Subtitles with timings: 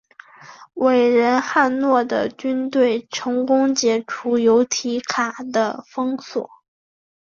[0.73, 6.49] 伟人汉诺的军队成功解除由提卡的封锁。